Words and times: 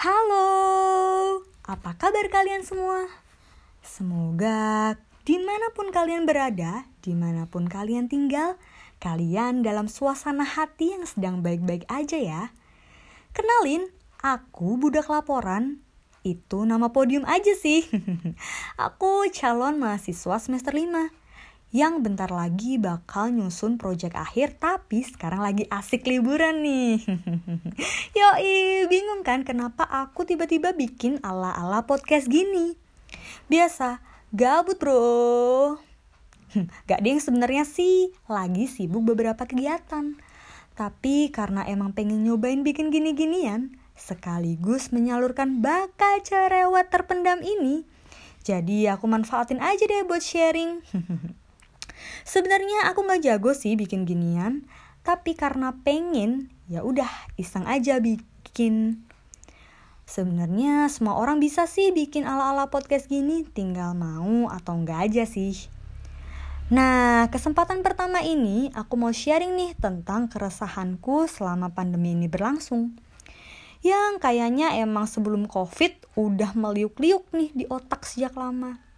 Halo, 0.00 1.44
apa 1.68 1.92
kabar 1.92 2.32
kalian 2.32 2.64
semua? 2.64 3.04
Semoga 3.84 4.96
di 5.28 5.36
mana 5.36 5.76
pun 5.76 5.92
kalian 5.92 6.24
berada, 6.24 6.88
di 7.04 7.12
mana 7.12 7.44
pun 7.44 7.68
kalian 7.68 8.08
tinggal, 8.08 8.56
kalian 8.96 9.60
dalam 9.60 9.92
suasana 9.92 10.48
hati 10.48 10.96
yang 10.96 11.04
sedang 11.04 11.44
baik-baik 11.44 11.84
aja 11.92 12.16
ya. 12.16 12.42
Kenalin, 13.36 13.92
aku 14.24 14.80
budak 14.80 15.04
laporan. 15.12 15.84
Itu 16.24 16.64
nama 16.64 16.96
podium 16.96 17.28
aja 17.28 17.52
sih. 17.52 17.84
aku 18.88 19.28
calon 19.36 19.76
mahasiswa 19.76 20.40
semester 20.40 20.72
5 20.72 21.12
yang 21.70 22.02
bentar 22.02 22.26
lagi 22.34 22.82
bakal 22.82 23.30
nyusun 23.30 23.78
project 23.78 24.18
akhir 24.18 24.58
tapi 24.58 25.06
sekarang 25.06 25.38
lagi 25.38 25.70
asik 25.70 26.02
liburan 26.02 26.66
nih. 26.66 26.98
Yoi, 28.18 28.90
bingung 28.90 29.22
kan 29.22 29.46
kenapa 29.46 29.86
aku 29.86 30.26
tiba-tiba 30.26 30.74
bikin 30.74 31.22
ala-ala 31.22 31.86
podcast 31.86 32.26
gini? 32.26 32.74
Biasa, 33.46 34.02
gabut 34.34 34.82
bro. 34.82 35.78
Gak 36.90 37.06
ding 37.06 37.22
sebenarnya 37.22 37.62
sih 37.62 38.10
lagi 38.26 38.66
sibuk 38.66 39.06
beberapa 39.06 39.46
kegiatan. 39.46 40.18
Tapi 40.74 41.30
karena 41.30 41.62
emang 41.70 41.94
pengen 41.94 42.26
nyobain 42.26 42.66
bikin 42.66 42.90
gini-ginian, 42.90 43.78
sekaligus 43.94 44.90
menyalurkan 44.90 45.62
bakat 45.62 46.26
cerewet 46.26 46.90
terpendam 46.90 47.38
ini, 47.44 47.86
jadi 48.40 48.96
aku 48.96 49.04
manfaatin 49.04 49.60
aja 49.60 49.84
deh 49.84 50.02
buat 50.08 50.24
sharing. 50.24 50.80
Sebenarnya 52.24 52.90
aku 52.92 53.04
nggak 53.04 53.22
jago 53.24 53.52
sih 53.56 53.74
bikin 53.74 54.04
ginian, 54.04 54.68
tapi 55.00 55.32
karena 55.32 55.76
pengen, 55.80 56.52
ya 56.68 56.84
udah 56.84 57.08
iseng 57.40 57.64
aja 57.64 57.98
bikin. 57.98 59.04
Sebenarnya 60.10 60.90
semua 60.90 61.16
orang 61.16 61.38
bisa 61.38 61.70
sih 61.70 61.94
bikin 61.94 62.26
ala-ala 62.26 62.66
podcast 62.68 63.06
gini, 63.06 63.46
tinggal 63.46 63.94
mau 63.94 64.50
atau 64.50 64.74
enggak 64.74 65.06
aja 65.06 65.24
sih. 65.24 65.70
Nah, 66.70 67.26
kesempatan 67.34 67.82
pertama 67.82 68.22
ini 68.22 68.70
aku 68.78 68.94
mau 68.94 69.10
sharing 69.10 69.58
nih 69.58 69.72
tentang 69.78 70.30
keresahanku 70.30 71.26
selama 71.26 71.74
pandemi 71.74 72.14
ini 72.14 72.30
berlangsung. 72.30 72.94
Yang 73.82 74.22
kayaknya 74.22 74.78
emang 74.78 75.08
sebelum 75.08 75.48
covid 75.48 75.96
udah 76.14 76.52
meliuk-liuk 76.54 77.26
nih 77.34 77.50
di 77.54 77.64
otak 77.66 78.06
sejak 78.06 78.36
lama. 78.38 78.89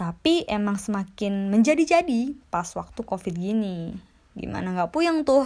Tapi 0.00 0.48
emang 0.48 0.80
semakin 0.80 1.52
menjadi-jadi 1.52 2.32
pas 2.48 2.64
waktu 2.72 3.04
covid 3.04 3.36
gini. 3.36 3.92
Gimana 4.32 4.72
nggak 4.72 4.96
puyeng 4.96 5.28
tuh? 5.28 5.44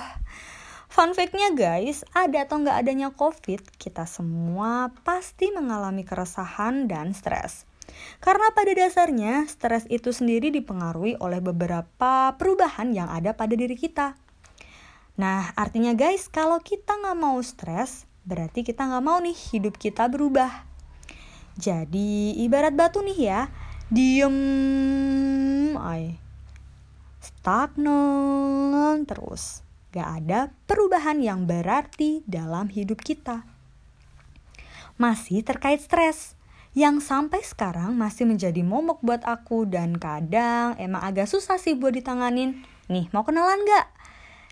Fun 0.87 1.11
fact-nya 1.11 1.59
guys, 1.59 2.07
ada 2.15 2.47
atau 2.47 2.63
nggak 2.63 2.87
adanya 2.87 3.11
covid, 3.11 3.59
kita 3.83 4.07
semua 4.07 4.95
pasti 5.03 5.51
mengalami 5.51 6.07
keresahan 6.07 6.87
dan 6.87 7.11
stres. 7.19 7.67
Karena 8.23 8.55
pada 8.55 8.71
dasarnya, 8.71 9.43
stres 9.51 9.91
itu 9.91 10.15
sendiri 10.15 10.55
dipengaruhi 10.55 11.19
oleh 11.19 11.43
beberapa 11.43 12.39
perubahan 12.39 12.95
yang 12.95 13.11
ada 13.11 13.35
pada 13.35 13.59
diri 13.59 13.75
kita. 13.75 14.15
Nah, 15.19 15.51
artinya 15.59 15.99
guys, 15.99 16.31
kalau 16.31 16.63
kita 16.63 16.95
nggak 16.95 17.19
mau 17.19 17.43
stres, 17.43 18.07
berarti 18.23 18.63
kita 18.63 18.87
nggak 18.87 19.03
mau 19.03 19.19
nih 19.19 19.35
hidup 19.35 19.75
kita 19.83 20.07
berubah. 20.07 20.63
Jadi, 21.59 22.39
ibarat 22.39 22.79
batu 22.79 23.03
nih 23.03 23.19
ya, 23.19 23.51
diem. 23.93 25.77
Ay. 25.77 26.17
Stagnan 27.21 29.05
terus. 29.05 29.65
Gak 29.95 30.27
ada 30.27 30.51
perubahan 30.67 31.23
yang 31.23 31.47
berarti 31.47 32.27
dalam 32.27 32.67
hidup 32.67 32.99
kita. 33.05 33.47
Masih 34.99 35.45
terkait 35.47 35.79
stres. 35.83 36.35
Yang 36.75 37.07
sampai 37.07 37.39
sekarang 37.47 37.95
masih 37.95 38.27
menjadi 38.27 38.59
momok 38.67 38.99
buat 38.99 39.23
aku 39.23 39.63
dan 39.63 39.95
kadang 39.95 40.75
emang 40.75 41.07
agak 41.07 41.31
susah 41.31 41.55
sih 41.55 41.79
buat 41.79 41.95
ditanganin. 41.95 42.67
Nih 42.91 43.07
mau 43.15 43.23
kenalan 43.23 43.63
gak? 43.63 43.87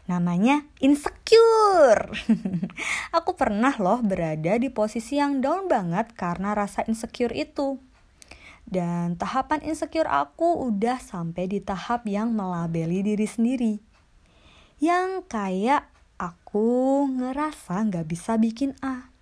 Namanya 0.07 0.63
insecure. 0.79 2.15
aku 3.19 3.35
pernah 3.35 3.75
loh 3.83 3.99
berada 4.07 4.55
di 4.55 4.71
posisi 4.71 5.19
yang 5.19 5.43
down 5.43 5.67
banget 5.67 6.15
karena 6.15 6.55
rasa 6.55 6.87
insecure 6.87 7.35
itu. 7.35 7.83
Dan 8.73 9.21
tahapan 9.21 9.61
insecure 9.69 10.09
aku 10.09 10.65
udah 10.73 10.97
sampai 10.97 11.45
di 11.45 11.61
tahap 11.61 12.09
yang 12.09 12.33
melabeli 12.33 13.05
diri 13.05 13.29
sendiri. 13.29 13.85
Yang 14.81 15.29
kayak 15.29 15.93
aku 16.17 17.05
ngerasa 17.05 17.85
gak 17.93 18.09
bisa 18.09 18.41
bikin 18.41 18.73
A. 18.81 19.13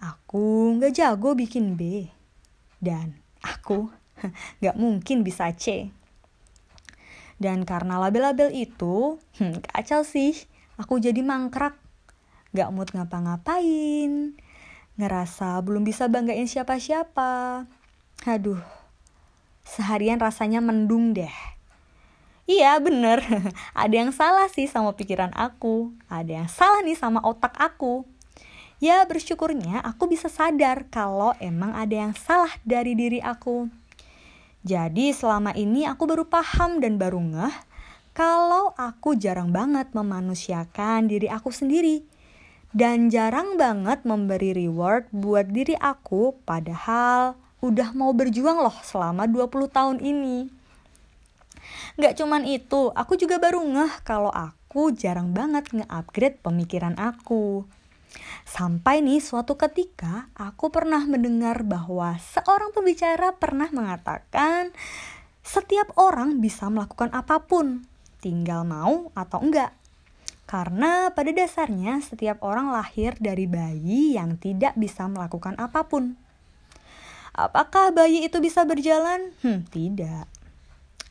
Aku 0.00 0.72
gak 0.80 0.96
jago 0.96 1.36
bikin 1.36 1.76
B. 1.76 2.08
Dan 2.80 3.20
aku 3.44 3.92
gak 4.64 4.80
mungkin 4.80 5.28
bisa 5.28 5.52
C. 5.52 5.92
Dan 7.36 7.68
karena 7.68 8.00
label-label 8.00 8.48
itu, 8.56 9.20
hmm, 9.44 9.60
kacau 9.60 10.08
sih. 10.08 10.32
Aku 10.80 10.96
jadi 10.96 11.20
mangkrak. 11.20 11.76
Gak 12.56 12.72
mood 12.72 12.96
ngapa-ngapain. 12.96 14.40
Ngerasa 14.96 15.60
belum 15.60 15.84
bisa 15.84 16.08
banggain 16.08 16.48
siapa-siapa 16.48 17.68
Aduh, 18.26 18.58
seharian 19.62 20.18
rasanya 20.18 20.58
mendung 20.58 21.14
deh. 21.14 21.30
Iya 22.48 22.80
bener, 22.82 23.22
ada 23.76 23.94
yang 23.94 24.10
salah 24.10 24.48
sih 24.50 24.66
sama 24.66 24.96
pikiran 24.96 25.30
aku, 25.36 25.94
ada 26.10 26.42
yang 26.42 26.48
salah 26.50 26.80
nih 26.82 26.98
sama 26.98 27.20
otak 27.22 27.54
aku. 27.60 28.08
Ya 28.82 29.02
bersyukurnya 29.06 29.82
aku 29.82 30.10
bisa 30.10 30.26
sadar 30.26 30.86
kalau 30.90 31.34
emang 31.38 31.74
ada 31.74 31.94
yang 31.94 32.14
salah 32.14 32.50
dari 32.66 32.94
diri 32.98 33.18
aku. 33.22 33.70
Jadi 34.66 35.14
selama 35.14 35.54
ini 35.54 35.86
aku 35.86 36.06
baru 36.06 36.26
paham 36.26 36.82
dan 36.82 36.98
baru 36.98 37.22
ngeh 37.22 37.54
kalau 38.14 38.74
aku 38.74 39.14
jarang 39.14 39.54
banget 39.54 39.94
memanusiakan 39.94 41.06
diri 41.06 41.30
aku 41.30 41.54
sendiri. 41.54 42.02
Dan 42.74 43.08
jarang 43.08 43.54
banget 43.58 44.02
memberi 44.04 44.52
reward 44.52 45.08
buat 45.10 45.48
diri 45.50 45.78
aku 45.78 46.36
padahal 46.46 47.47
udah 47.58 47.90
mau 47.94 48.14
berjuang 48.14 48.62
loh 48.62 48.74
selama 48.86 49.26
20 49.26 49.68
tahun 49.70 49.98
ini. 49.98 50.48
Gak 51.98 52.14
cuman 52.22 52.46
itu, 52.46 52.94
aku 52.94 53.18
juga 53.18 53.42
baru 53.42 53.58
ngeh 53.58 54.06
kalau 54.06 54.30
aku 54.30 54.94
jarang 54.94 55.34
banget 55.34 55.66
nge-upgrade 55.74 56.38
pemikiran 56.38 56.94
aku. 56.94 57.66
Sampai 58.48 59.04
nih 59.04 59.20
suatu 59.20 59.58
ketika 59.60 60.32
aku 60.32 60.72
pernah 60.72 61.04
mendengar 61.04 61.66
bahwa 61.66 62.16
seorang 62.16 62.72
pembicara 62.72 63.36
pernah 63.36 63.68
mengatakan 63.68 64.72
setiap 65.44 65.92
orang 66.00 66.40
bisa 66.40 66.68
melakukan 66.72 67.12
apa 67.12 67.44
pun, 67.44 67.84
tinggal 68.22 68.64
mau 68.64 69.12
atau 69.12 69.42
enggak. 69.44 69.74
Karena 70.48 71.12
pada 71.12 71.28
dasarnya 71.28 72.00
setiap 72.00 72.40
orang 72.40 72.72
lahir 72.72 73.12
dari 73.20 73.44
bayi 73.44 74.16
yang 74.16 74.40
tidak 74.40 74.72
bisa 74.80 75.04
melakukan 75.04 75.52
apa 75.60 75.84
pun. 75.84 76.16
Apakah 77.38 77.94
bayi 77.94 78.26
itu 78.26 78.42
bisa 78.42 78.66
berjalan? 78.66 79.30
Hmm, 79.46 79.62
tidak. 79.70 80.26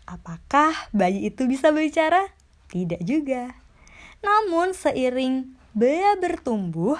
Apakah 0.03 0.75
bayi 0.91 1.31
itu 1.31 1.47
bisa 1.47 1.71
bicara? 1.71 2.35
Tidak 2.67 2.99
juga. 3.07 3.55
Namun 4.19 4.75
seiring 4.75 5.55
Bea 5.71 6.19
bertumbuh 6.19 6.99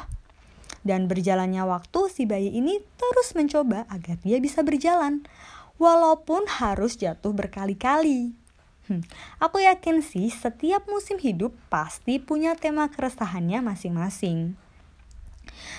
dan 0.88 1.12
berjalannya 1.12 1.60
waktu 1.68 2.08
si 2.08 2.24
bayi 2.24 2.56
ini 2.56 2.80
terus 2.96 3.36
mencoba 3.36 3.84
agar 3.92 4.16
dia 4.24 4.40
bisa 4.40 4.64
berjalan 4.64 5.28
walaupun 5.76 6.48
harus 6.48 6.96
jatuh 6.96 7.36
berkali-kali. 7.36 8.32
Hmm, 8.88 9.04
aku 9.44 9.60
yakin 9.60 10.00
sih 10.00 10.32
setiap 10.32 10.88
musim 10.88 11.20
hidup 11.20 11.52
pasti 11.68 12.24
punya 12.24 12.56
tema 12.56 12.88
keresahannya 12.88 13.60
masing-masing. 13.60 14.56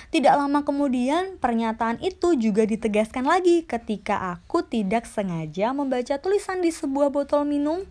Tidak 0.09 0.35
lama 0.35 0.65
kemudian, 0.65 1.37
pernyataan 1.39 2.01
itu 2.01 2.35
juga 2.35 2.65
ditegaskan 2.65 3.27
lagi 3.29 3.67
ketika 3.67 4.35
aku 4.37 4.65
tidak 4.65 5.05
sengaja 5.05 5.77
membaca 5.77 6.17
tulisan 6.19 6.65
di 6.65 6.73
sebuah 6.73 7.13
botol 7.13 7.45
minum 7.45 7.85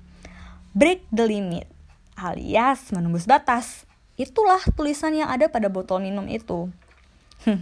Break 0.77 1.09
the 1.09 1.25
limit 1.25 1.77
alias 2.17 2.89
menembus 2.89 3.29
batas. 3.29 3.85
Itulah 4.17 4.59
tulisan 4.73 5.13
yang 5.13 5.29
ada 5.29 5.45
pada 5.45 5.69
botol 5.69 6.01
minum 6.01 6.25
itu. 6.25 6.73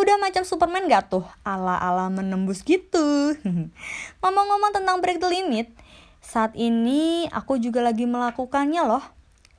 Udah 0.00 0.16
macam 0.20 0.44
Superman 0.44 0.84
gak 0.84 1.08
tuh? 1.08 1.24
Ala-ala 1.40 2.12
menembus 2.12 2.60
gitu. 2.60 3.32
Ngomong-ngomong 4.20 4.72
tentang 4.76 5.00
break 5.00 5.16
the 5.16 5.32
limit, 5.32 5.72
saat 6.20 6.52
ini 6.52 7.24
aku 7.32 7.56
juga 7.56 7.80
lagi 7.80 8.04
melakukannya 8.04 8.84
loh. 8.84 9.04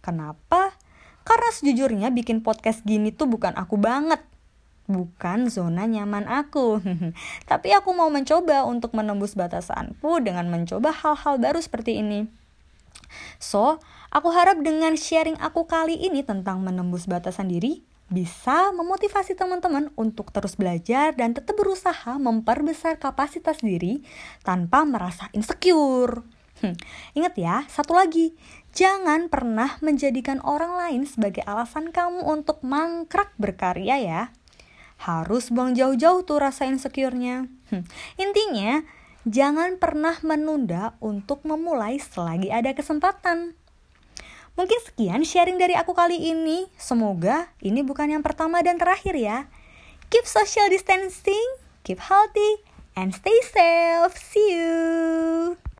Kenapa? 0.05 0.77
Karena 1.25 1.49
sejujurnya 1.51 2.13
bikin 2.13 2.45
podcast 2.45 2.85
gini 2.85 3.09
tuh 3.09 3.25
bukan 3.25 3.57
aku 3.57 3.81
banget 3.81 4.21
bukan 4.85 5.49
zona 5.49 5.89
nyaman 5.89 6.29
aku. 6.29 6.81
Tapi 7.49 7.73
aku 7.73 7.91
mau 7.97 8.09
mencoba 8.13 8.63
untuk 8.65 8.93
menembus 8.93 9.33
batasanku 9.33 10.21
dengan 10.21 10.47
mencoba 10.49 10.93
hal-hal 10.93 11.41
baru 11.41 11.59
seperti 11.59 11.99
ini. 11.99 12.29
So, 13.37 13.81
aku 14.09 14.29
harap 14.33 14.61
dengan 14.63 14.97
sharing 14.97 15.37
aku 15.37 15.67
kali 15.69 15.93
ini 15.97 16.25
tentang 16.25 16.63
menembus 16.63 17.05
batasan 17.05 17.51
diri, 17.51 17.85
bisa 18.09 18.71
memotivasi 18.73 19.33
teman-teman 19.33 19.89
untuk 19.97 20.29
terus 20.29 20.57
belajar 20.57 21.13
dan 21.17 21.33
tetap 21.33 21.57
berusaha 21.57 22.17
memperbesar 22.17 22.97
kapasitas 23.01 23.61
diri 23.61 24.05
tanpa 24.45 24.85
merasa 24.85 25.29
insecure. 25.33 26.23
Hmm, 26.63 26.71
ingat 27.11 27.35
ya, 27.35 27.67
satu 27.67 27.91
lagi, 27.91 28.31
jangan 28.75 29.31
pernah 29.31 29.79
menjadikan 29.79 30.43
orang 30.43 30.75
lain 30.75 31.01
sebagai 31.07 31.41
alasan 31.47 31.95
kamu 31.95 32.21
untuk 32.27 32.59
mangkrak 32.61 33.31
berkarya 33.39 33.97
ya. 33.97 34.21
Harus 34.99 35.49
buang 35.49 35.73
jauh-jauh 35.73 36.27
tuh 36.27 36.43
rasa 36.43 36.67
insecure-nya. 36.67 37.47
Hmm, 37.71 37.83
intinya, 38.19 38.83
jangan 39.23 39.79
pernah 39.79 40.19
menunda 40.21 40.99
untuk 40.99 41.41
memulai 41.47 41.97
selagi 41.97 42.51
ada 42.51 42.75
kesempatan. 42.75 43.55
Mungkin 44.55 44.79
sekian 44.87 45.23
sharing 45.27 45.59
dari 45.59 45.75
aku 45.75 45.91
kali 45.91 46.15
ini. 46.15 46.71
Semoga 46.79 47.51
ini 47.59 47.83
bukan 47.83 48.11
yang 48.11 48.23
pertama 48.23 48.63
dan 48.63 48.79
terakhir 48.79 49.15
ya. 49.15 49.51
Keep 50.07 50.23
social 50.23 50.71
distancing, 50.71 51.59
keep 51.83 51.99
healthy, 51.99 52.63
and 52.95 53.11
stay 53.11 53.35
safe. 53.43 54.15
See 54.15 54.55
you. 54.55 55.65